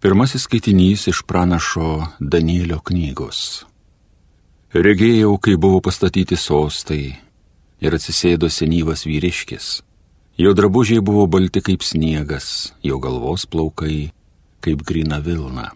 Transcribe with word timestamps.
Pirmasis 0.00 0.46
skaitinys 0.46 1.06
iš 1.06 1.18
pranašo 1.28 2.06
Danielio 2.20 2.78
knygos. 2.80 3.66
Regėjau, 4.72 5.34
kai 5.36 5.58
buvo 5.60 5.82
pastatyti 5.84 6.38
sostai 6.40 7.18
ir 7.84 7.96
atsisėdo 7.98 8.48
senyvas 8.48 9.04
vyriškis. 9.04 9.66
Jo 10.40 10.54
drabužiai 10.56 11.04
buvo 11.04 11.26
balti 11.28 11.60
kaip 11.60 11.84
sniegas, 11.84 12.72
jo 12.80 12.96
galvos 12.96 13.44
plaukai 13.44 14.08
kaip 14.64 14.86
grina 14.88 15.20
vilna. 15.20 15.68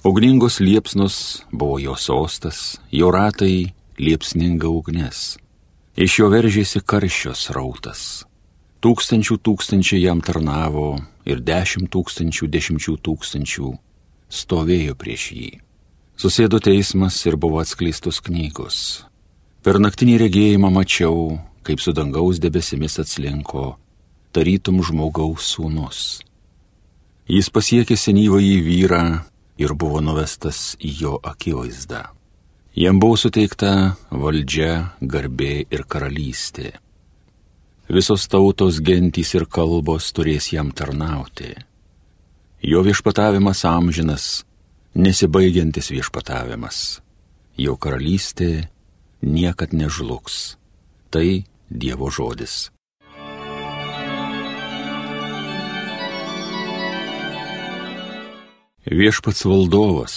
Ugningos 0.00 0.56
liepsnos 0.64 1.44
buvo 1.52 1.76
jo 1.76 1.92
sostas, 2.00 2.80
jo 2.88 3.12
ratai 3.12 3.74
liepsninga 4.00 4.72
ugnes. 4.72 5.36
Iš 5.92 6.22
jo 6.22 6.32
veržėsi 6.32 6.80
karščios 6.80 7.50
rautas. 7.52 8.24
Tūkstančių 8.82 9.36
tūkstančiai 9.46 10.00
jam 10.02 10.18
tarnavo 10.26 10.96
ir 11.22 11.38
dešimt 11.46 11.86
tūkstančių 11.94 12.48
dešimčių 12.50 12.94
tūkstančių 13.06 13.68
stovėjo 14.26 14.96
prieš 14.98 15.26
jį. 15.36 15.50
Susėdo 16.18 16.58
teismas 16.58 17.20
ir 17.30 17.36
buvo 17.38 17.60
atskleistos 17.62 18.18
knygos. 18.26 19.06
Per 19.62 19.78
naktinį 19.78 20.18
regėjimą 20.24 20.72
mačiau, 20.74 21.38
kaip 21.62 21.78
su 21.78 21.94
dangaus 21.94 22.42
debesimis 22.42 22.98
atslinko, 22.98 23.76
tarytum 24.34 24.82
žmogaus 24.82 25.54
sūnus. 25.54 26.02
Jis 27.30 27.54
pasiekė 27.54 27.94
senyvąjį 27.94 28.60
vyrą 28.66 29.04
ir 29.62 29.78
buvo 29.78 30.02
nuvestas 30.02 30.72
į 30.82 30.96
jo 31.06 31.18
akivaizdą. 31.22 32.08
Jam 32.74 32.98
buvo 32.98 33.14
suteikta 33.14 33.92
valdžia, 34.10 34.96
garbė 34.98 35.68
ir 35.70 35.86
karalystė 35.86 36.80
visos 37.88 38.28
tautos 38.28 38.80
gentys 38.84 39.34
ir 39.34 39.46
kalbos 39.46 40.12
turės 40.12 40.52
jam 40.52 40.70
tarnauti. 40.70 41.54
Jo 42.62 42.82
viešpatavimas 42.86 43.64
amžinas, 43.66 44.44
nesibaigiantis 44.94 45.90
viešpatavimas. 45.90 47.00
Jo 47.58 47.76
karalystė 47.76 48.68
niekad 49.22 49.72
nežlugs. 49.74 50.56
Tai 51.10 51.44
Dievo 51.72 52.10
žodis. 52.12 52.68
Viešpats 58.82 59.46
valdovas, 59.48 60.14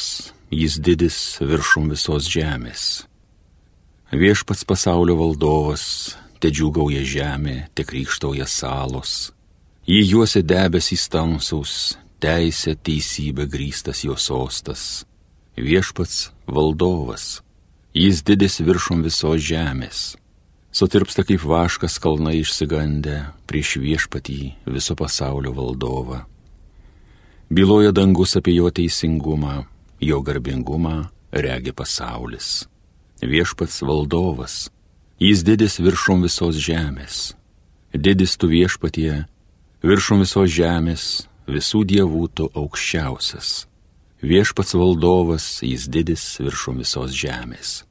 jis 0.52 0.76
didis 0.84 1.18
viršum 1.40 1.88
visos 1.94 2.28
žemės. 2.28 3.06
Viešpats 4.12 4.66
pasaulio 4.68 5.16
valdovas, 5.16 6.18
te 6.40 6.52
džiūgauja 6.52 7.04
žemė, 7.06 7.58
te 7.76 7.86
krikštauja 7.88 8.48
salos. 8.50 9.32
Į 9.86 10.02
juose 10.10 10.42
debesys 10.42 11.06
tamsaus, 11.14 11.96
teisė, 12.24 12.76
teisybė 12.76 13.46
grįstas 13.50 14.04
jo 14.06 14.18
sostas. 14.18 15.06
Viešpats 15.56 16.32
valdovas, 16.50 17.40
jis 17.96 18.24
didis 18.26 18.60
viršum 18.60 19.06
visos 19.06 19.44
žemės. 19.46 20.16
Sutirpsta 20.76 21.24
kaip 21.24 21.46
vaškas 21.48 21.96
kalnai 22.04 22.42
išsigandę 22.42 23.22
prieš 23.48 23.78
viešpatį 23.80 24.40
viso 24.68 24.96
pasaulio 25.00 25.54
valdovą. 25.56 26.26
Byloja 27.48 27.94
dangus 27.96 28.36
apie 28.36 28.58
jo 28.58 28.68
teisingumą, 28.74 29.64
jo 30.02 30.20
garbingumą 30.20 31.06
regi 31.32 31.72
pasaulis. 31.72 32.66
Viešpats 33.24 33.80
valdovas, 33.88 34.66
Jis 35.16 35.46
didis 35.48 35.78
viršum 35.80 36.26
visos 36.26 36.58
žemės. 36.60 37.32
Didis 37.96 38.34
tu 38.36 38.50
viešpatie, 38.52 39.24
viršum 39.80 40.26
visos 40.26 40.50
žemės, 40.52 41.04
visų 41.48 41.86
dievų 41.88 42.28
tu 42.36 42.50
aukščiausias. 42.52 43.64
Viešpats 44.20 44.76
valdovas, 44.76 45.46
jis 45.64 45.88
didis 45.88 46.26
viršum 46.44 46.84
visos 46.84 47.16
žemės. 47.16 47.86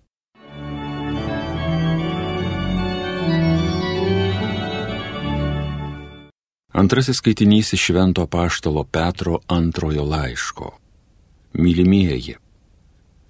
Antrasis 6.76 7.22
skaitinys 7.24 7.72
iš 7.72 7.88
Švento 7.88 8.26
Paštalo 8.28 8.84
Petro 8.84 9.40
antrojo 9.48 10.04
laiško. 10.04 10.74
Mylimieji, 11.56 12.36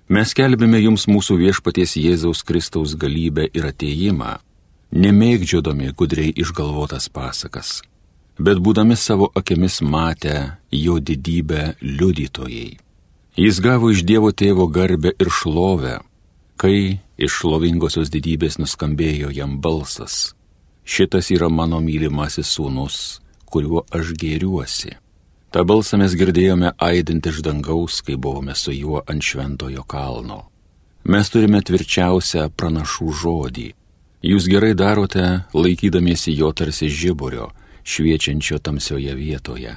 Mes 0.04 0.34
kelbėme 0.37 0.76
jums 0.82 1.06
mūsų 1.09 1.38
viešpaties 1.41 1.94
Jėzaus 1.97 2.42
Kristaus 2.44 2.92
galybę 2.92 3.47
ir 3.56 3.65
ateimą, 3.70 4.34
nemėgdžiodami 4.92 5.94
gudriai 5.97 6.34
išgalvotas 6.37 7.09
pasakas, 7.09 7.81
bet 8.37 8.60
būdami 8.60 8.98
savo 9.00 9.31
akimis 9.34 9.81
matę 9.81 10.59
jo 10.69 10.98
didybę 11.00 11.76
liudytojai. 11.81 12.76
Jis 13.41 13.60
gavo 13.65 13.88
iš 13.91 14.04
Dievo 14.04 14.28
tėvo 14.31 14.69
garbę 14.69 15.15
ir 15.16 15.31
šlovę, 15.32 15.97
kai 16.60 17.00
iš 17.16 17.41
šlovingosios 17.41 18.12
didybės 18.12 18.60
nuskambėjo 18.60 19.32
jam 19.32 19.56
balsas. 19.65 20.34
Šitas 20.84 21.32
yra 21.32 21.48
mano 21.48 21.81
mylimasis 21.81 22.53
sūnus, 22.53 23.22
kuriuo 23.48 23.86
aš 23.88 24.12
gėriuosi. 24.21 24.98
Ta 25.54 25.62
balsą 25.62 26.00
mes 26.00 26.16
girdėjome 26.19 26.72
aidint 26.82 27.28
iš 27.31 27.37
dangaus, 27.47 28.00
kai 28.03 28.16
buvome 28.19 28.56
su 28.59 28.72
juo 28.75 29.04
ant 29.06 29.22
šventojo 29.22 29.84
kalno. 29.87 30.41
Mes 31.06 31.31
turime 31.31 31.60
tvirčiausią 31.62 32.48
pranašų 32.59 33.06
žodį. 33.20 33.69
Jūs 34.26 34.48
gerai 34.50 34.72
darote, 34.75 35.44
laikydamiesi 35.54 36.34
jo 36.34 36.50
tarsi 36.50 36.91
žiburio, 36.91 37.53
šviečiančio 37.87 38.59
tamsioje 38.59 39.15
vietoje. 39.15 39.76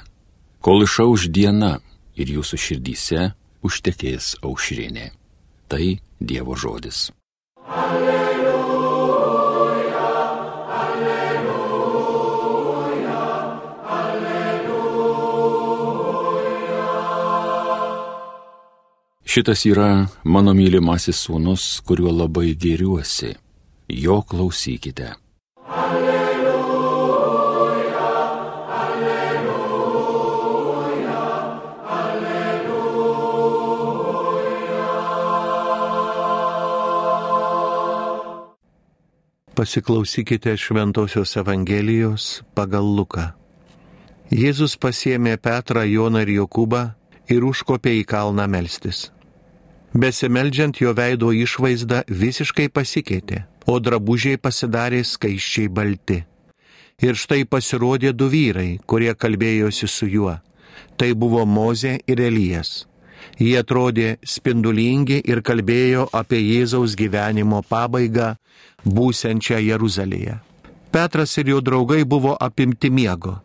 Kol 0.58 0.82
išauž 0.82 1.30
diena 1.30 1.76
ir 2.18 2.34
jūsų 2.34 2.58
širdyse 2.66 3.30
užtekės 3.62 4.34
aušrinė. 4.42 5.12
Tai 5.70 5.84
Dievo 6.18 6.58
žodis. 6.58 7.12
Alleluja. 7.68 8.17
Šitas 19.38 19.60
yra 19.70 20.10
mano 20.26 20.50
mylimasis 20.50 21.20
sūnus, 21.22 21.78
kuriuo 21.86 22.10
labai 22.10 22.56
gėriuosi. 22.58 23.36
Jo 23.94 24.16
klausykite. 24.26 25.14
Alleluja, 25.70 27.20
alleluja, 28.82 29.60
alleluja. 31.98 32.88
Pasiklausykite 39.54 40.56
Šventojios 40.58 41.36
Evangelijos 41.38 42.42
pagal 42.58 42.82
Luką. 42.96 43.38
Jėzus 44.34 44.74
pasėmė 44.82 45.38
Petrą, 45.38 45.86
Joną 45.86 46.26
ir 46.26 46.34
Jokūbą 46.40 46.82
ir 47.30 47.46
užkopė 47.46 47.94
į 48.00 48.02
kalną 48.16 48.50
melstis. 48.50 49.12
Besimeldžiant 49.94 50.80
jo 50.80 50.92
veido 50.92 51.30
išvaizda 51.32 52.02
visiškai 52.08 52.68
pasikeitė, 52.68 53.44
o 53.66 53.78
drabužiai 53.80 54.36
pasidarė 54.36 55.00
skaiščiai 55.04 55.68
balti. 55.72 56.24
Ir 57.00 57.14
štai 57.14 57.44
pasirodė 57.46 58.12
du 58.12 58.28
vyrai, 58.28 58.78
kurie 58.86 59.14
kalbėjosi 59.14 59.88
su 59.88 60.06
juo. 60.10 60.34
Tai 60.98 61.12
buvo 61.14 61.44
Mozė 61.46 61.98
ir 62.06 62.20
Elijas. 62.20 62.88
Jie 63.38 63.54
atrodė 63.60 64.18
spindulingi 64.26 65.20
ir 65.24 65.40
kalbėjo 65.46 66.08
apie 66.12 66.40
Jėzaus 66.42 66.96
gyvenimo 66.98 67.62
pabaigą 67.62 68.34
būsiančią 68.84 69.62
Jeruzalėje. 69.62 70.38
Petras 70.90 71.36
ir 71.38 71.54
jo 71.54 71.60
draugai 71.62 72.04
buvo 72.04 72.34
apimti 72.34 72.90
miego. 72.90 73.38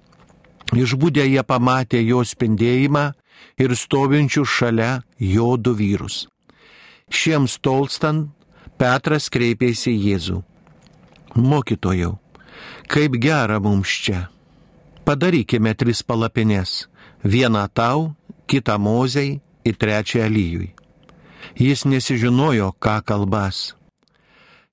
Išbūdę 0.73 1.25
jie 1.29 1.43
pamatė 1.45 2.01
jo 2.01 2.23
spindėjimą 2.25 3.11
ir 3.61 3.75
stovinčių 3.77 4.45
šalia 4.45 4.91
jo 5.19 5.53
du 5.57 5.75
vyrus. 5.77 6.23
Šiems 7.11 7.57
tolstant, 7.59 8.29
Petras 8.77 9.29
kreipėsi 9.31 9.93
į 9.93 9.99
Jėzų. 10.07 10.39
Mokytojau, 11.39 12.17
kaip 12.91 13.17
gera 13.21 13.59
mums 13.63 13.89
čia. 14.05 14.27
Padarykime 15.05 15.73
tris 15.75 16.03
palapinės- 16.03 16.87
vieną 17.33 17.67
tau, 17.73 18.15
kitą 18.47 18.77
mozei 18.79 19.41
ir 19.65 19.75
trečią 19.75 20.25
Elyjui. 20.27 20.73
Jis 21.55 21.85
nesižinojo, 21.85 22.73
ką 22.79 23.03
kalbas. 23.03 23.73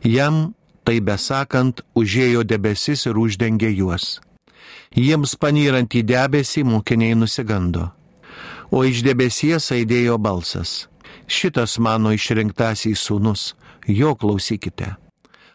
Jam, 0.02 0.54
tai 0.84 1.00
besakant, 1.00 1.82
užėjo 1.94 2.44
debesis 2.44 3.06
ir 3.06 3.14
uždengė 3.14 3.76
juos. 3.76 4.20
Jiems 4.94 5.36
panyrant 5.36 5.90
į 5.90 6.02
debesį 6.02 6.64
mokiniai 6.64 7.14
nusigando. 7.14 7.92
O 8.70 8.84
iš 8.84 9.02
debesies 9.02 9.70
aidėjo 9.70 10.18
balsas 10.18 10.90
šitas 11.30 11.78
mano 11.78 12.12
išrinktasis 12.12 13.06
sūnus, 13.06 13.54
jo 13.86 14.14
klausykite. 14.18 14.96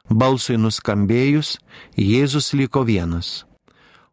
Balsui 0.09 0.57
nuskambėjus, 0.61 1.57
Jėzus 1.97 2.53
liko 2.53 2.83
vienas. 2.85 3.43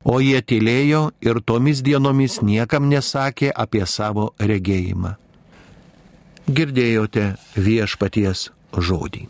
o 0.05 0.19
jie 0.21 0.41
tylėjo 0.43 1.03
ir 1.23 1.41
tomis 1.47 1.83
dienomis 1.83 2.41
niekam 2.43 2.89
nesakė 2.91 3.53
apie 3.55 3.85
savo 3.87 4.33
regėjimą. 4.41 5.15
Girdėjote 6.51 7.27
viešpaties 7.55 8.51
žodį. 8.75 9.29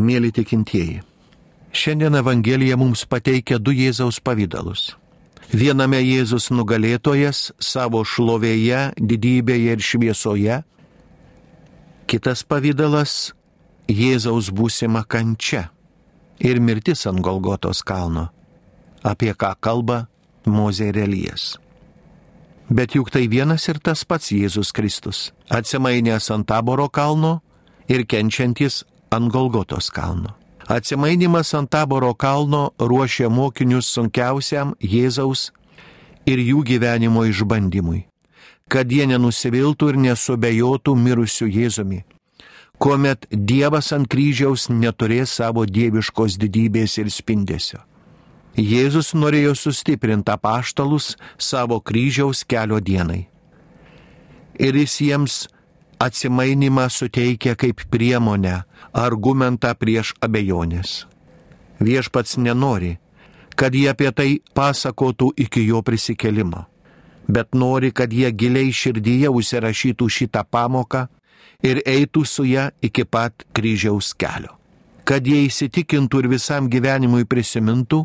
Mėly 0.00 0.30
tikintieji, 0.32 1.00
šiandien 1.72 2.14
Evangelija 2.14 2.76
mums 2.76 3.04
pateikia 3.06 3.58
du 3.58 3.72
Jėzaus 3.74 4.20
pavydalus. 4.22 4.94
Viename 5.50 5.98
Jėzus 5.98 6.50
nugalėtojas 6.54 7.50
savo 7.58 8.04
šlovėje, 8.06 8.92
didybėje 8.96 9.74
ir 9.74 9.82
šviesoje, 9.82 10.60
kitas 12.06 12.44
pavydalas 12.46 13.32
Jėzaus 13.90 14.52
būsima 14.54 15.02
kančia 15.02 15.68
ir 16.38 16.60
mirtis 16.62 17.02
ant 17.10 17.20
Golgotos 17.20 17.82
kalno, 17.82 18.28
apie 19.02 19.34
ką 19.34 19.56
kalba 19.60 20.06
Mozė 20.46 20.88
ir 20.92 21.02
Elijas. 21.02 21.58
Bet 22.70 22.94
juk 22.94 23.10
tai 23.10 23.26
vienas 23.28 23.66
ir 23.68 23.82
tas 23.82 24.06
pats 24.06 24.30
Jėzus 24.30 24.70
Kristus, 24.72 25.32
atsimainęs 25.50 26.30
ant 26.30 26.46
taboro 26.46 26.86
kalno 26.88 27.40
ir 27.90 28.06
kenčiantis 28.06 28.84
ant 29.10 29.28
Golgotos 29.34 29.90
kalno. 29.90 30.39
Atsimainimas 30.70 31.54
ant 31.54 31.70
taboro 31.70 32.14
kalno 32.14 32.70
ruošia 32.78 33.26
mokinius 33.28 33.88
sunkiausiam 33.90 34.76
Jėzaus 34.78 35.48
ir 36.30 36.38
jų 36.38 36.62
gyvenimo 36.68 37.24
išbandymui, 37.26 38.04
kad 38.70 38.92
jie 38.94 39.08
nenusiviltų 39.10 39.88
ir 39.90 39.98
nesubejotų 40.04 40.94
mirusių 40.94 41.48
Jėzumi, 41.56 41.98
kuomet 42.78 43.26
Dievas 43.34 43.90
ant 43.96 44.06
kryžiaus 44.06 44.68
neturės 44.70 45.34
savo 45.40 45.66
dieviškos 45.66 46.38
didybės 46.38 47.00
ir 47.02 47.10
spindesio. 47.10 47.82
Jėzus 48.54 49.10
norėjo 49.18 49.56
sustiprinti 49.58 50.30
apaštalus 50.30 51.16
savo 51.34 51.80
kryžiaus 51.82 52.44
kelio 52.46 52.78
dienai. 52.78 53.24
Ir 54.54 54.78
jis 54.78 55.00
jiems 55.02 55.46
atsimainimą 56.00 56.88
suteikia 56.88 57.54
kaip 57.54 57.84
priemonę, 57.92 58.62
argumentą 58.92 59.74
prieš 59.76 60.14
abejonės. 60.24 61.04
Viešpats 61.80 62.38
nenori, 62.40 62.96
kad 63.56 63.74
jie 63.76 63.88
apie 63.92 64.10
tai 64.12 64.30
pasakotų 64.56 65.30
iki 65.44 65.66
jo 65.68 65.82
prisikelimo, 65.84 66.64
bet 67.28 67.54
nori, 67.54 67.92
kad 67.92 68.12
jie 68.12 68.30
giliai 68.32 68.72
širdyje 68.72 69.28
užsirašytų 69.28 70.08
šitą 70.08 70.44
pamoką 70.48 71.06
ir 71.62 71.82
eitų 71.84 72.24
su 72.24 72.46
ją 72.48 72.70
iki 72.82 73.04
pat 73.04 73.44
kryžiaus 73.52 74.14
kelio. 74.16 74.56
Kad 75.04 75.26
jie 75.26 75.44
įsitikintų 75.48 76.22
ir 76.22 76.28
visam 76.30 76.68
gyvenimui 76.70 77.26
prisimintų, 77.28 78.04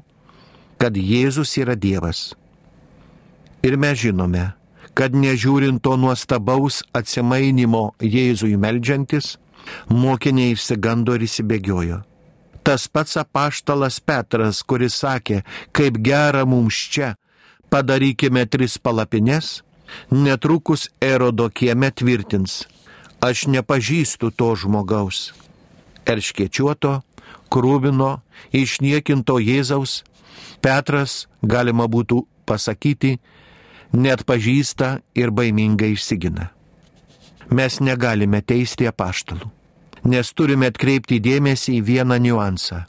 kad 0.82 0.96
Jėzus 0.98 1.54
yra 1.62 1.76
Dievas. 1.76 2.34
Ir 3.64 3.78
mes 3.78 4.00
žinome, 4.00 4.52
kad 4.96 5.16
nežiūrint 5.16 5.84
to 5.84 5.98
nuostabaus 6.00 6.82
atsimainimo 6.96 7.92
Jėzui 8.00 8.56
melžiantis, 8.58 9.36
mokiniai 9.92 10.56
išsigando 10.56 11.16
ir 11.18 11.26
įsibėgiojo. 11.28 12.02
Tas 12.66 12.88
pats 12.90 13.20
apaštalas 13.22 14.00
Petras, 14.02 14.64
kuris 14.66 14.96
sakė, 15.04 15.44
kaip 15.76 16.00
gera 16.02 16.46
mums 16.50 16.80
čia, 16.90 17.14
padarykime 17.70 18.46
tris 18.50 18.80
palapines, 18.82 19.60
netrukus 20.10 20.88
erodo 21.02 21.50
kieme 21.54 21.92
tvirtins, 21.92 22.64
aš 23.22 23.46
nepažįstu 23.54 24.32
to 24.34 24.56
žmogaus. 24.58 25.28
Erškiečiuoto, 26.10 27.02
krūvino, 27.54 28.12
išniekinto 28.54 29.38
Jėzaus, 29.42 30.04
Petras, 30.62 31.26
galima 31.42 31.86
būtų 31.86 32.24
pasakyti, 32.50 33.20
net 33.96 34.26
pažįsta 34.28 35.00
ir 35.16 35.32
baimingai 35.32 35.94
išsigina. 35.96 36.50
Mes 37.50 37.80
negalime 37.80 38.42
teisti 38.42 38.88
apaštalų, 38.90 39.50
nes 40.10 40.34
turime 40.34 40.70
atkreipti 40.72 41.20
dėmesį 41.22 41.80
į 41.80 41.86
vieną 41.90 42.18
niuansą. 42.22 42.86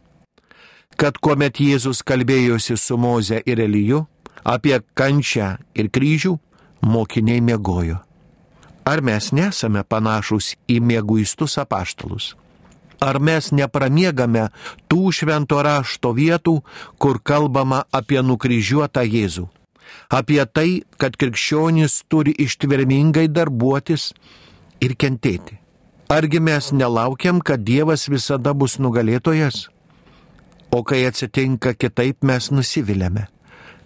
Kad 0.97 1.19
kuomet 1.21 1.61
Jėzus 1.61 2.01
kalbėjosi 2.01 2.77
su 2.81 2.97
Moze 2.97 3.43
ir 3.45 3.61
Eliju 3.61 4.07
apie 4.45 4.79
kančią 4.97 5.57
ir 5.77 5.91
kryžių, 5.93 6.39
mokiniai 6.81 7.43
mėgojo. 7.45 8.01
Ar 8.87 9.03
mes 9.03 9.33
nesame 9.35 9.83
panašus 9.83 10.55
į 10.71 10.79
mėguistus 10.81 11.59
apaštalus? 11.59 12.35
Ar 13.03 13.19
mes 13.21 13.51
nepramiegame 13.53 14.47
tų 14.89 15.11
švento 15.13 15.59
rašto 15.61 16.15
vietų, 16.17 16.63
kur 16.97 17.21
kalbama 17.21 17.83
apie 17.93 18.23
nukryžiuotą 18.23 19.05
Jėzų? 19.05 19.49
Apie 20.09 20.43
tai, 20.47 20.83
kad 21.01 21.17
krikščionys 21.17 22.03
turi 22.09 22.35
ištvermingai 22.47 23.29
darbuotis 23.29 24.13
ir 24.81 24.97
kentėti. 24.97 25.61
Argi 26.09 26.39
mes 26.39 26.71
nelaukiam, 26.71 27.41
kad 27.43 27.65
Dievas 27.67 28.07
visada 28.09 28.53
bus 28.55 28.79
nugalėtojas? 28.79 29.67
O 30.71 30.83
kai 30.87 31.03
atsitinka 31.09 31.75
kitaip, 31.75 32.23
mes 32.23 32.51
nusiviliame. 32.55 33.27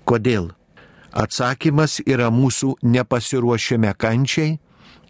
Kodėl? 0.05 0.51
Atsakymas 1.11 1.99
yra 2.07 2.29
mūsų 2.31 2.77
nepasiruošime 2.83 3.95
kančiai 3.99 4.59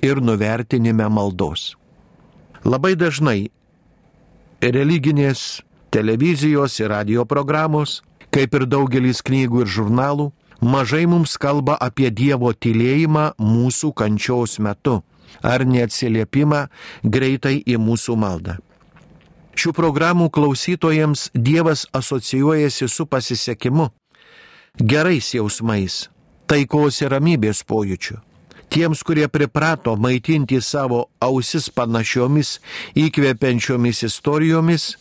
ir 0.03 0.21
nuvertinime 0.23 1.09
maldos. 1.13 1.75
Labai 2.65 2.95
dažnai 2.97 3.51
religinės 4.63 5.63
televizijos 5.91 6.79
ir 6.81 6.93
radio 6.93 7.25
programos, 7.25 8.01
kaip 8.31 8.55
ir 8.55 8.67
daugelis 8.71 9.23
knygų 9.27 9.65
ir 9.65 9.71
žurnalų, 9.77 10.31
mažai 10.61 11.07
mums 11.07 11.37
kalba 11.41 11.77
apie 11.81 12.11
Dievo 12.11 12.53
tylėjimą 12.53 13.35
mūsų 13.41 13.93
kančios 13.97 14.59
metu 14.59 15.01
ar 15.43 15.65
neatsiliepimą 15.65 16.67
greitai 17.05 17.61
į 17.67 17.79
mūsų 17.81 18.17
maldą. 18.17 18.57
Šių 19.61 19.73
programų 19.77 20.31
klausytojams 20.33 21.29
Dievas 21.35 21.87
asocijuojasi 21.93 22.89
su 22.89 23.07
pasisekimu, 23.07 23.91
gerais 24.79 25.35
jausmais, 25.35 26.09
taikos 26.47 27.03
ir 27.03 27.13
ramybės 27.13 27.65
pojūčiu. 27.67 28.21
Tiems, 28.71 29.03
kurie 29.03 29.27
priprato 29.29 29.97
maitinti 29.99 30.61
savo 30.63 31.09
ausis 31.21 31.67
panašiomis 31.75 32.61
įkvepiančiomis 32.95 34.05
istorijomis, 34.07 34.93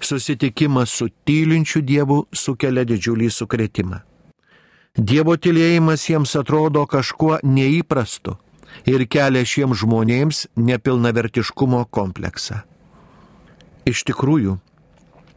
susitikimas 0.00 0.90
su 0.96 1.10
tylinčiu 1.28 1.84
Dievu 1.84 2.22
sukelia 2.32 2.86
didžiulį 2.88 3.28
sukretimą. 3.30 4.00
Dievo 4.98 5.36
tylėjimas 5.38 6.02
jiems 6.08 6.32
atrodo 6.34 6.82
kažkuo 6.90 7.36
neįprastu 7.46 8.34
ir 8.90 9.04
kelia 9.06 9.44
šiems 9.46 9.84
žmonėms 9.84 10.48
nepilnavertiškumo 10.58 11.84
kompleksą. 11.94 12.64
Iš 13.86 14.02
tikrųjų, 14.08 14.56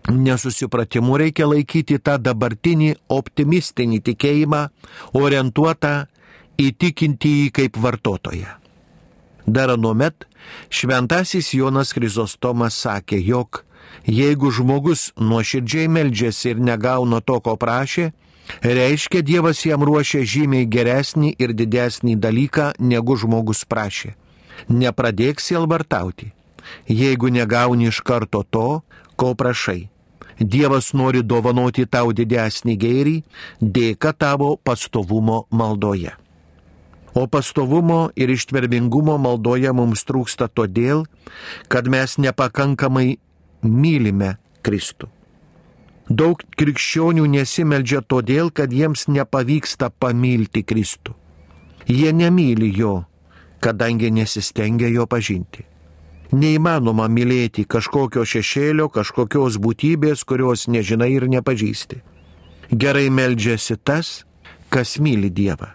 nesusipratimu 0.09 1.19
reikia 1.21 1.45
laikyti 1.45 1.99
tą 2.01 2.17
dabartinį 2.17 2.95
optimistinį 3.13 4.01
tikėjimą 4.09 4.63
orientuotą 5.21 5.93
įtikinti 6.57 7.35
jį 7.43 7.53
kaip 7.53 7.77
vartotoją. 7.77 8.57
Dar 9.45 9.69
anuomet 9.69 10.25
šventasis 10.73 11.53
Jonas 11.53 11.93
Krizostomas 11.93 12.73
sakė, 12.73 13.21
jog 13.21 13.61
jeigu 14.09 14.49
žmogus 14.49 15.11
nuoširdžiai 15.21 15.87
meldžiasi 15.93 16.55
ir 16.55 16.59
negauna 16.73 17.21
to, 17.21 17.37
ko 17.37 17.53
prašė, 17.53 18.09
Reiškia, 18.63 19.21
Dievas 19.23 19.63
jam 19.65 19.83
ruošia 19.83 20.23
žymiai 20.27 20.67
geresnį 20.67 21.33
ir 21.39 21.53
didesnį 21.55 22.15
dalyką, 22.19 22.73
negu 22.79 23.15
žmogus 23.19 23.63
prašė. 23.67 24.13
Nepradėk 24.69 25.41
sielvartauti, 25.43 26.31
jeigu 26.87 27.31
negauni 27.33 27.89
iš 27.91 28.03
karto 28.05 28.43
to, 28.43 28.83
ko 29.15 29.33
prašai. 29.35 29.89
Dievas 30.39 30.91
nori 30.97 31.21
dovanoti 31.21 31.85
tau 31.85 32.11
didesnį 32.11 32.75
gėrį 32.79 33.15
dėka 33.61 34.13
tavo 34.17 34.55
pastovumo 34.57 35.45
maldoje. 35.51 36.13
O 37.13 37.27
pastovumo 37.29 38.09
ir 38.17 38.33
ištvermingumo 38.33 39.19
maldoje 39.21 39.69
mums 39.77 40.01
trūksta 40.09 40.49
todėl, 40.49 41.05
kad 41.69 41.85
mes 41.85 42.17
nepakankamai 42.17 43.19
mylime 43.61 44.37
Kristų. 44.65 45.12
Daug 46.09 46.41
krikščionių 46.59 47.25
nesimeldžia 47.31 48.01
todėl, 48.03 48.49
kad 48.51 48.73
jiems 48.75 49.07
nepavyksta 49.07 49.87
pamilti 49.89 50.63
Kristų. 50.67 51.15
Jie 51.87 52.11
nemyli 52.11 52.73
jo, 52.75 53.05
kadangi 53.63 54.11
nesistengia 54.11 54.89
jo 54.91 55.07
pažinti. 55.07 55.63
Neįmanoma 56.33 57.07
mylėti 57.07 57.63
kažkokio 57.63 58.25
šešėlio, 58.25 58.89
kažkokios 58.89 59.59
būtybės, 59.63 60.25
kurios 60.27 60.67
nežinai 60.67 61.11
ir 61.13 61.27
nepažįsti. 61.29 62.01
Gerai 62.73 63.07
meldžiasi 63.13 63.77
tas, 63.77 64.25
kas 64.69 64.97
myli 64.99 65.29
Dievą. 65.29 65.69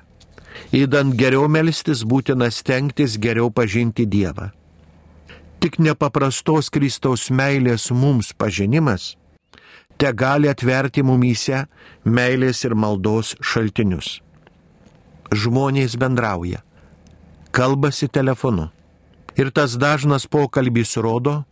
Įdant 0.75 1.15
geriau 1.15 1.47
melstis 1.49 2.03
būtina 2.05 2.51
stengtis 2.51 3.17
geriau 3.17 3.53
pažinti 3.55 4.05
Dievą. 4.05 4.51
Tik 5.63 5.79
nepaprastos 5.79 6.69
Kristaus 6.75 7.31
meilės 7.31 7.89
mums 7.95 8.35
pažinimas 8.35 9.15
te 9.99 10.13
gali 10.15 10.49
atverti 10.49 11.03
mumyse 11.03 11.65
meilės 12.07 12.63
ir 12.65 12.75
maldos 12.79 13.35
šaltinius. 13.43 14.21
Žmonės 15.35 15.99
bendrauja, 16.01 16.63
kalbasi 17.53 18.09
telefonu. 18.09 18.71
Ir 19.39 19.51
tas 19.55 19.77
dažnas 19.79 20.25
pokalbis 20.27 20.97
rodo, 20.99 21.43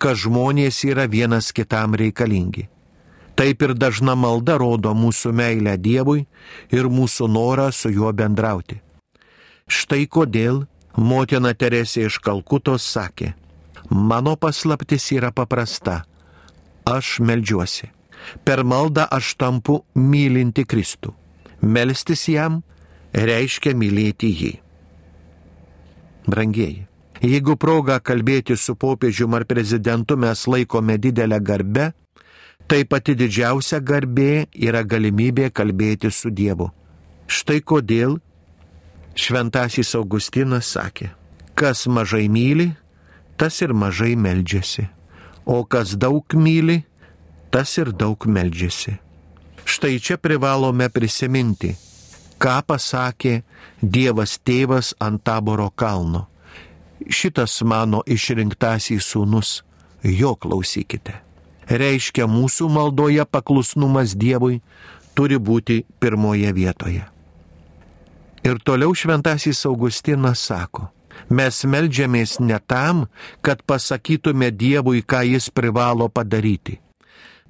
kad 0.00 0.16
žmonės 0.16 0.78
yra 0.88 1.04
vienas 1.10 1.50
kitam 1.52 1.96
reikalingi. 1.98 2.68
Taip 3.34 3.64
ir 3.66 3.74
dažna 3.74 4.14
malda 4.14 4.54
rodo 4.60 4.94
mūsų 4.94 5.32
meilę 5.34 5.74
Dievui 5.76 6.22
ir 6.72 6.88
mūsų 6.88 7.28
norą 7.28 7.70
su 7.74 7.90
juo 7.90 8.12
bendrauti. 8.14 8.78
Štai 9.66 10.06
kodėl 10.06 10.62
motina 10.96 11.54
Teresė 11.56 12.06
iš 12.06 12.20
Kalkutos 12.22 12.86
sakė, 12.86 13.32
mano 13.90 14.36
paslaptis 14.38 15.10
yra 15.16 15.32
paprasta, 15.34 16.04
aš 16.84 17.18
melžiuosi. 17.20 17.90
Per 18.44 18.64
maldą 18.64 19.04
aš 19.10 19.34
tampu 19.36 19.82
mylinti 19.94 20.64
Kristų. 20.64 21.12
Melstis 21.60 22.26
jam 22.28 22.62
reiškia 23.12 23.74
mylėti 23.76 24.30
jį. 24.32 24.52
Brangieji, 26.28 26.86
jeigu 27.20 27.56
progą 27.60 27.98
kalbėti 28.00 28.56
su 28.56 28.74
popiežiumi 28.80 29.36
ar 29.40 29.44
prezidentu 29.48 30.16
mes 30.16 30.46
laikome 30.48 30.96
didelę 30.98 31.40
garbę, 31.40 31.90
tai 32.66 32.84
pati 32.88 33.14
didžiausia 33.16 33.80
garbė 33.84 34.46
yra 34.56 34.82
galimybė 34.88 35.50
kalbėti 35.52 36.10
su 36.10 36.32
Dievu. 36.32 36.70
Štai 37.28 37.60
kodėl 37.60 38.18
šventasis 39.16 39.94
Augustinas 39.96 40.72
sakė, 40.74 41.12
kas 41.54 41.86
mažai 41.86 42.26
myli, 42.28 42.72
tas 43.36 43.60
ir 43.62 43.74
mažai 43.76 44.14
meldžiasi, 44.16 44.88
o 45.46 45.64
kas 45.64 45.96
daug 46.00 46.24
myli, 46.34 46.82
tas 47.50 47.76
ir 47.78 47.92
daug 47.92 48.26
meldžiasi. 48.26 48.98
Štai 49.64 49.96
čia 50.00 50.18
privalome 50.20 50.90
prisiminti, 50.92 51.72
ką 52.36 52.60
pasakė 52.68 53.42
Dievas 53.80 54.38
tėvas 54.44 54.92
ant 55.00 55.22
taboro 55.24 55.70
kalno. 55.70 56.26
Šitas 57.08 57.60
mano 57.64 58.02
išrinktasis 58.06 59.04
sūnus, 59.12 59.60
jo 60.04 60.34
klausykite. 60.36 61.20
Reiškia, 61.68 62.28
mūsų 62.28 62.68
maldoje 62.68 63.24
paklusnumas 63.24 64.12
Dievui 64.16 64.60
turi 65.16 65.38
būti 65.40 65.84
pirmoje 66.00 66.52
vietoje. 66.52 67.04
Ir 68.44 68.60
toliau 68.60 68.92
šventasis 68.92 69.64
Augustinas 69.64 70.42
sako, 70.44 70.90
mes 71.28 71.60
melžiamės 71.64 72.38
ne 72.40 72.58
tam, 72.66 73.06
kad 73.44 73.62
pasakytume 73.66 74.50
Dievui, 74.50 75.02
ką 75.02 75.24
jis 75.34 75.50
privalo 75.50 76.08
padaryti, 76.08 76.78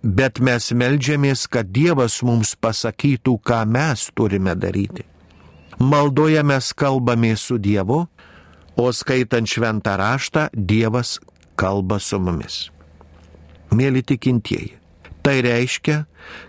bet 0.03 0.41
mes 0.41 0.71
melžiamės, 0.73 1.47
kad 1.49 1.71
Dievas 1.73 2.21
mums 2.23 2.55
pasakytų, 2.57 3.39
ką 3.41 3.65
mes 3.67 4.11
turime 4.15 4.55
daryti. 4.55 5.07
Maldoje 5.79 6.43
mes 6.47 6.73
kalbame 6.73 7.35
su 7.37 7.59
Dievu, 7.59 8.05
o 8.77 8.93
skaitant 8.93 9.49
šventą 9.49 9.97
raštą, 9.99 10.49
Dievas 10.55 11.19
kalba 11.57 11.99
su 11.99 12.19
mumis. 12.19 12.69
Mėly 13.75 14.05
tikintieji, 14.07 14.75
tai 15.23 15.41
reiškia, 15.43 16.05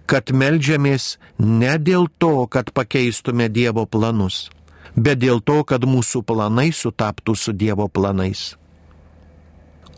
kad 0.10 0.30
melžiamės 0.30 1.16
ne 1.40 1.78
dėl 1.82 2.10
to, 2.22 2.46
kad 2.52 2.70
pakeistume 2.76 3.48
Dievo 3.50 3.86
planus, 3.90 4.50
bet 4.96 5.20
dėl 5.24 5.42
to, 5.42 5.64
kad 5.64 5.86
mūsų 5.86 6.24
planai 6.28 6.72
sutaptų 6.76 7.36
su 7.36 7.54
Dievo 7.54 7.88
planais. 7.88 8.56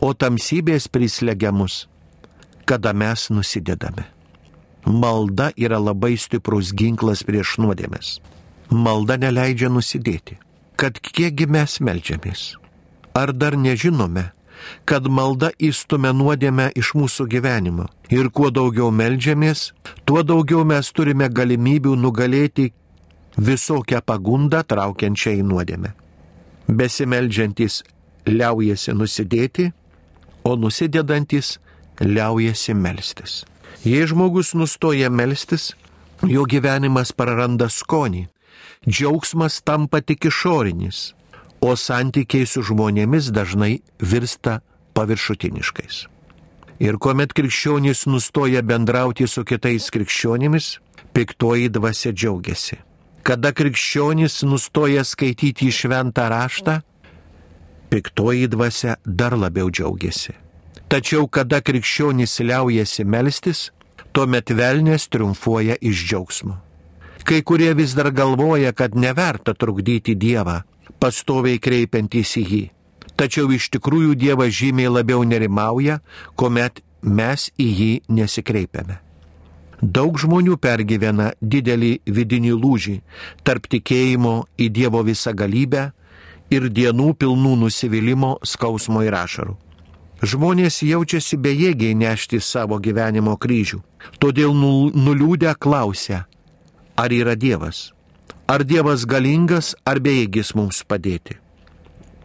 O 0.00 0.14
tamsybės 0.14 0.86
prislegia 0.86 1.50
mus 1.50 1.86
kada 2.68 2.92
mes 2.92 3.30
nusidedame. 3.30 4.04
Malda 4.84 5.52
yra 5.56 5.78
labai 5.80 6.16
stiprus 6.20 6.72
ginklas 6.76 7.24
prieš 7.24 7.56
nuodėmės. 7.62 8.18
Malda 8.68 9.16
neleidžia 9.16 9.70
nusidėti. 9.72 10.36
Kad 10.76 11.00
kiekgi 11.00 11.48
mes 11.48 11.78
melžiamės? 11.80 12.42
Ar 13.16 13.32
dar 13.32 13.56
nežinome, 13.56 14.28
kad 14.84 15.08
malda 15.08 15.48
įstumia 15.56 16.12
nuodėmę 16.12 16.68
iš 16.76 16.92
mūsų 17.00 17.26
gyvenimo? 17.32 17.88
Ir 18.12 18.28
kuo 18.28 18.52
daugiau 18.52 18.92
melžiamės, 18.92 19.72
tuo 20.04 20.20
daugiau 20.22 20.66
mes 20.68 20.92
turime 20.92 21.32
galimybių 21.32 21.96
nugalėti 21.96 22.68
visokią 23.38 24.02
pagundą 24.04 24.62
traukiančią 24.66 25.38
į 25.38 25.44
nuodėmę. 25.46 25.92
Besimeldžiantis 26.68 27.82
liaujasi 28.26 28.94
nusidėti, 28.98 29.70
o 30.44 30.56
nusidėdantis 30.56 31.58
liaujasi 32.00 32.74
melstis. 32.74 33.44
Jei 33.84 34.06
žmogus 34.06 34.54
nustoja 34.58 35.10
melstis, 35.10 35.72
jo 36.26 36.44
gyvenimas 36.50 37.12
praranda 37.14 37.68
skonį, 37.70 38.26
džiaugsmas 38.88 39.62
tampa 39.62 40.00
tik 40.02 40.28
išorinis, 40.28 41.12
o 41.60 41.74
santykiai 41.76 42.46
su 42.46 42.62
žmonėmis 42.62 43.30
dažnai 43.34 43.80
virsta 43.98 44.60
paviršutiniškais. 44.94 46.06
Ir 46.78 46.98
kuomet 47.02 47.32
krikščionys 47.34 48.04
nustoja 48.06 48.62
bendrauti 48.62 49.26
su 49.26 49.42
kitais 49.44 49.88
krikščionimis, 49.90 50.76
piktoji 51.14 51.72
dvasia 51.74 52.12
džiaugiasi. 52.14 52.87
Kada 53.28 53.50
krikščionys 53.52 54.40
nustoja 54.48 55.02
skaityti 55.04 55.66
šventą 55.68 56.30
raštą, 56.32 56.78
piktoji 57.92 58.46
dvasia 58.48 58.94
dar 59.04 59.34
labiau 59.36 59.68
džiaugiasi. 59.68 60.32
Tačiau 60.88 61.26
kada 61.28 61.58
krikščionys 61.60 62.38
liaujasi 62.40 63.04
melstis, 63.04 63.66
tuomet 64.16 64.48
velnės 64.56 65.04
triumfuoja 65.12 65.76
iš 65.76 66.06
džiaugsmo. 66.08 66.56
Kai 67.28 67.42
kurie 67.44 67.74
vis 67.76 67.92
dar 67.98 68.08
galvoja, 68.16 68.72
kad 68.72 68.96
neverta 68.96 69.52
trukdyti 69.52 70.14
Dievą, 70.16 70.62
pastoviai 70.96 71.60
kreipiantys 71.60 72.32
į 72.40 72.44
jį. 72.52 72.62
Tačiau 73.12 73.52
iš 73.52 73.68
tikrųjų 73.76 74.16
Dievas 74.16 74.56
žymiai 74.56 74.88
labiau 74.88 75.20
nerimauja, 75.28 76.00
kuomet 76.32 76.80
mes 77.02 77.50
į 77.60 77.68
jį 77.82 77.92
nesikreipiame. 78.08 79.02
Daug 79.82 80.18
žmonių 80.18 80.56
pergyvena 80.58 81.32
didelį 81.38 82.00
vidinį 82.10 82.50
lūžį 82.58 82.96
tarp 83.46 83.68
tikėjimo 83.70 84.48
į 84.58 84.68
Dievo 84.74 85.04
visą 85.06 85.30
galybę 85.38 85.92
ir 86.50 86.66
dienų 86.66 87.12
pilnų 87.14 87.54
nusivylimų, 87.62 88.38
skausmo 88.42 89.04
ir 89.06 89.14
ašarų. 89.14 89.54
Žmonės 90.18 90.80
jaučiasi 90.82 91.38
bejėgiai 91.38 91.94
nešti 91.94 92.40
savo 92.42 92.80
gyvenimo 92.82 93.36
kryžių. 93.38 93.78
Todėl 94.18 94.50
nuliūdę 94.50 95.54
klausia, 95.54 96.24
ar 96.98 97.14
yra 97.14 97.36
Dievas? 97.38 97.92
Ar 98.50 98.64
Dievas 98.66 99.04
galingas, 99.06 99.76
ar 99.86 100.00
bejėgis 100.02 100.56
mums 100.58 100.82
padėti? 100.82 101.38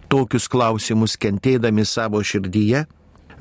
Tokius 0.09 0.47
klausimus 0.49 1.17
kentėdami 1.21 1.85
savo 1.85 2.21
širdyje, 2.23 2.87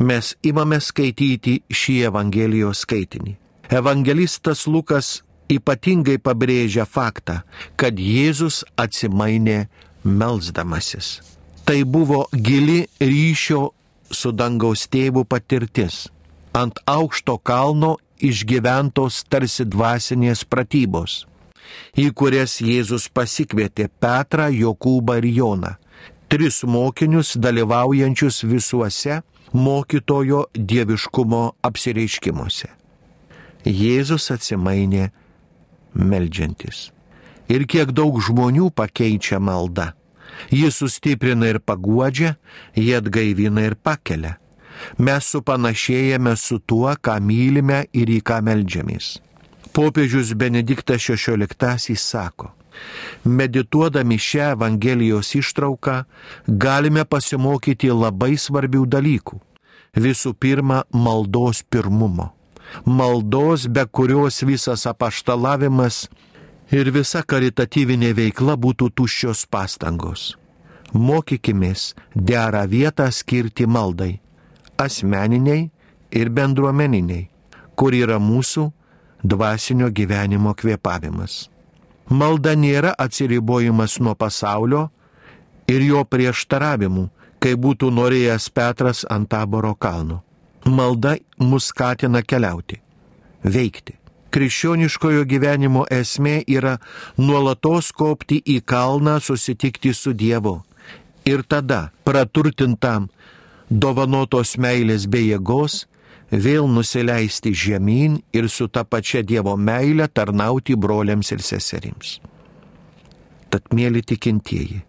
mes 0.01 0.35
imame 0.45 0.81
skaityti 0.85 1.63
šį 1.73 1.97
Evangelijos 2.11 2.85
skaitinį. 2.85 3.42
Evangelistas 3.73 4.67
Lukas 4.69 5.23
ypatingai 5.49 6.19
pabrėžia 6.21 6.85
faktą, 6.85 7.39
kad 7.81 7.97
Jėzus 7.97 8.59
atsimainė 8.77 9.71
melzdamasis. 10.05 11.23
Tai 11.65 11.79
buvo 11.89 12.27
gili 12.37 12.83
ryšio 13.01 13.71
su 14.13 14.33
dangaus 14.37 14.85
tėvų 14.93 15.23
patirtis. 15.25 16.11
Ant 16.53 16.83
aukšto 16.85 17.39
kalno 17.41 17.95
išgyventos 18.21 19.23
tarsi 19.33 19.65
dvasinės 19.65 20.45
pratybos, 20.45 21.23
į 21.97 22.11
kurias 22.13 22.59
Jėzus 22.61 23.09
pasikvietė 23.09 23.89
Petrą, 23.89 24.51
Jokūbą 24.53 25.17
ir 25.23 25.31
Joną, 25.39 25.73
tris 26.29 26.61
mokinius 26.69 27.39
dalyvaujančius 27.41 28.45
visuose 28.53 29.23
mokytojo 29.57 30.45
dieviškumo 30.53 31.43
apsireiškimuose. 31.65 32.82
Jėzus 33.65 34.31
atsimainė 34.35 35.11
meldžiantis. 35.95 36.91
Ir 37.53 37.67
kiek 37.69 37.93
daug 37.93 38.17
žmonių 38.23 38.71
pakeičia 38.75 39.39
maldą 39.43 39.93
Jį 40.53 40.71
sustiprina 40.73 41.51
ir 41.53 41.61
paguodžia, 41.61 42.37
jį 42.77 42.97
atgaivina 42.99 43.67
ir 43.69 43.77
pakelia. 43.77 44.37
Mes 44.99 45.29
supanašėjame 45.29 46.35
su 46.37 46.59
tuo, 46.59 46.91
ką 46.97 47.19
mylime 47.23 47.85
ir 47.93 48.11
į 48.11 48.21
ką 48.27 48.41
melžiamės. 48.45 49.19
Popiežius 49.73 50.35
Benediktas 50.37 51.07
XVI 51.07 51.97
sako, 51.97 52.51
medituodami 53.25 54.19
šią 54.21 54.53
Evangelijos 54.57 55.33
ištrauką 55.39 56.03
galime 56.49 57.07
pasimokyti 57.09 57.93
labai 57.93 58.35
svarbių 58.37 58.85
dalykų. 58.97 59.41
Visų 59.97 60.35
pirma, 60.35 60.83
maldos 60.93 61.63
pirmumo. 61.63 62.33
Maldos, 62.85 63.67
be 63.69 63.85
kurios 63.87 64.43
visas 64.43 64.87
apaštalavimas 64.87 66.09
ir 66.73 66.91
visa 66.95 67.23
karitatyvinė 67.23 68.13
veikla 68.17 68.57
būtų 68.57 68.91
tuščios 68.97 69.47
pastangos. 69.53 70.33
Mokykimės 70.93 71.93
derą 72.15 72.67
vietą 72.69 73.09
skirti 73.13 73.67
maldai- 73.67 74.21
asmeniniai 74.87 75.71
ir 76.11 76.29
bendruomeniniai, 76.31 77.29
kur 77.77 77.93
yra 77.93 78.19
mūsų 78.19 78.73
dvasinio 79.25 79.89
gyvenimo 79.91 80.55
kvėpavimas. 80.55 81.49
Malda 82.11 82.55
nėra 82.55 82.93
atsiribojimas 82.99 84.01
nuo 84.01 84.15
pasaulio 84.15 84.91
ir 85.69 85.81
jo 85.81 86.05
prieštaravimų, 86.05 87.09
kai 87.41 87.55
būtų 87.55 87.91
norėjęs 87.91 88.51
Petras 88.51 89.05
ant 89.09 89.29
taboro 89.29 89.75
kalno. 89.75 90.23
Malda 90.65 91.17
mus 91.39 91.67
skatina 91.73 92.23
keliauti, 92.23 92.79
veikti. 93.45 93.99
Krikščioniškojo 94.33 95.27
gyvenimo 95.29 95.83
esmė 95.93 96.39
yra 96.49 96.79
nuolatos 97.21 97.91
kopti 97.93 98.39
į 98.49 98.63
kalną 98.65 99.19
susitikti 99.21 99.93
su 99.93 100.15
Dievu. 100.17 100.63
Ir 101.29 101.43
tada, 101.45 101.91
praturtintam 102.07 103.11
dovanotos 103.69 104.55
meilės 104.57 105.05
bei 105.11 105.29
jėgos, 105.29 105.83
vėl 106.33 106.71
nusileisti 106.71 107.53
žemyn 107.53 108.23
ir 108.33 108.49
su 108.49 108.69
ta 108.69 108.85
pačia 108.85 109.21
Dievo 109.23 109.57
meile 109.57 110.09
tarnauti 110.09 110.77
broliams 110.77 111.33
ir 111.35 111.45
seserims. 111.45 112.17
Tad, 113.53 113.69
mėly 113.69 114.01
tikintieji, 114.01 114.81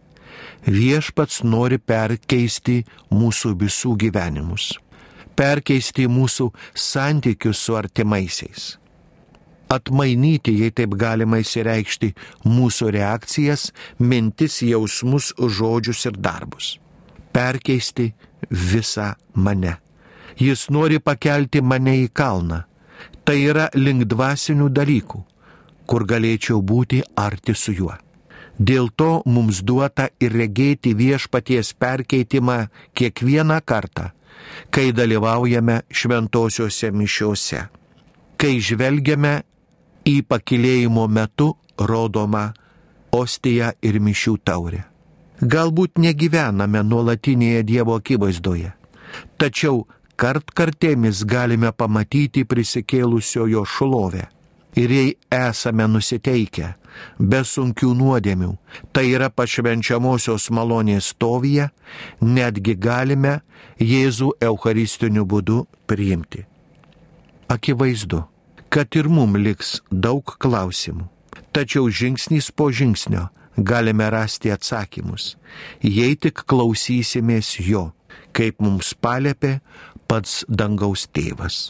viešpats 0.72 1.44
nori 1.44 1.82
perkeisti 1.84 2.80
mūsų 3.12 3.58
visų 3.60 3.98
gyvenimus, 4.06 4.72
perkeisti 5.36 6.08
mūsų 6.12 6.50
santykius 6.78 7.62
su 7.66 7.78
artimaisiais, 7.80 8.66
atmainyti, 9.74 10.56
jei 10.64 10.72
taip 10.72 10.98
galima 11.00 11.42
įsireikšti, 11.44 12.14
mūsų 12.46 12.92
reakcijas, 12.98 13.72
mintis, 14.00 14.62
jausmus, 14.62 15.34
žodžius 15.38 16.06
ir 16.12 16.20
darbus, 16.20 16.76
perkeisti 17.34 18.12
visą 18.50 19.14
mane 19.34 19.80
Jis 20.40 20.70
nori 20.70 21.00
pakelti 21.00 21.62
mane 21.62 21.94
į 22.04 22.08
kalną. 22.14 22.64
Tai 23.24 23.36
yra 23.40 23.68
link 23.76 24.08
dvasinių 24.10 24.70
dalykų, 24.74 25.20
kur 25.88 26.06
galėčiau 26.10 26.62
būti 26.62 27.04
arti 27.16 27.56
su 27.56 27.74
juo. 27.76 27.94
Dėl 28.58 28.90
to 28.96 29.22
mums 29.26 29.62
duota 29.64 30.10
ir 30.22 30.34
regėti 30.34 30.94
viešpaties 30.94 31.74
perkeitimą 31.80 32.58
kiekvieną 32.94 33.60
kartą, 33.66 34.12
kai 34.74 34.92
dalyvaujame 34.96 35.82
šventosiuose 35.92 36.92
mišiuose, 36.92 37.66
kai 38.38 38.60
žvelgiame 38.60 39.34
į 40.10 40.16
pakilėjimo 40.28 41.08
metu 41.08 41.54
rodomą 41.80 42.50
ostiją 43.14 43.72
ir 43.82 44.00
mišių 44.02 44.36
taurę. 44.44 44.84
Galbūt 45.44 46.00
negyvename 46.00 46.84
nuolatinėje 46.88 47.64
Dievo 47.68 47.98
akivaizdoje, 48.00 48.72
tačiau 49.38 49.84
kartkartėmis 50.16 51.24
galime 51.28 51.72
pamatyti 51.76 52.46
prisikėlusiojo 52.48 53.66
šlovę. 53.66 54.28
Ir 54.80 54.90
jei 54.90 55.12
esame 55.30 55.86
nusiteikę, 55.88 56.74
be 57.20 57.42
sunkių 57.46 57.92
nuodėmių, 57.98 58.52
tai 58.94 59.06
yra 59.14 59.30
pašvenčiamosios 59.30 60.50
malonės 60.50 61.12
stovyje, 61.14 61.70
netgi 62.22 62.76
galime 62.78 63.42
Jėzų 63.82 64.32
eucharistiniu 64.42 65.26
būdu 65.30 65.64
priimti. 65.90 66.46
Akivaizdu, 67.54 68.24
kad 68.74 68.96
ir 68.98 69.10
mum 69.10 69.36
liks 69.38 69.80
daug 69.92 70.36
klausimų, 70.42 71.06
tačiau 71.54 71.90
žingsnis 71.90 72.50
po 72.50 72.72
žingsnio 72.74 73.28
galime 73.58 74.10
rasti 74.10 74.54
atsakymus, 74.54 75.36
jei 75.82 76.18
tik 76.18 76.46
klausysimės 76.50 77.60
jo, 77.62 77.92
kaip 78.34 78.62
mums 78.62 78.94
palėpė 78.98 79.60
pats 80.10 80.42
dangaus 80.50 81.06
tėvas. 81.14 81.70